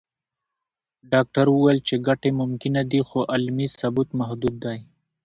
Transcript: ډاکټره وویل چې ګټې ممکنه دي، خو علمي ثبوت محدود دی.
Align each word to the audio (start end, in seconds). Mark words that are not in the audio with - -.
ډاکټره 1.11 1.49
وویل 1.53 1.79
چې 1.87 1.95
ګټې 2.07 2.31
ممکنه 2.41 2.81
دي، 2.91 3.01
خو 3.07 3.19
علمي 3.33 3.67
ثبوت 3.79 4.09
محدود 4.19 4.55
دی. 4.65 4.79